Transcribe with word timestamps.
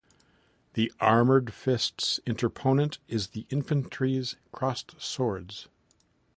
The 0.73 0.91
armoured 0.99 1.53
fist's 1.53 2.19
interponent 2.25 2.97
is 3.07 3.27
the 3.27 3.45
infantry's 3.51 4.35
crossed 4.51 4.99
swords. 4.99 5.67